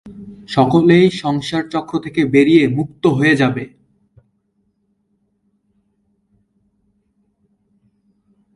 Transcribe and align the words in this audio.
সকলেই 0.47 1.05
সংসার 1.21 1.63
চক্র 1.69 1.93
থেকে 1.99 2.21
বেরিয়ে 2.25 2.63
মুক্ত 2.67 3.03
হয়ে 3.07 3.35
যাবে। 3.35 3.63